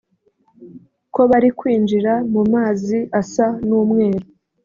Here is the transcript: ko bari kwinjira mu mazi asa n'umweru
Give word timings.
ko 1.13 1.21
bari 1.29 1.49
kwinjira 1.57 2.13
mu 2.33 2.41
mazi 2.53 2.97
asa 3.19 3.47
n'umweru 3.67 4.25